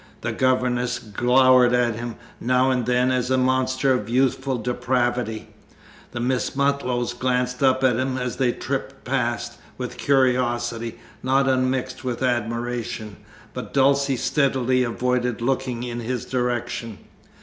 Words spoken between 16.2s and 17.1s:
direction.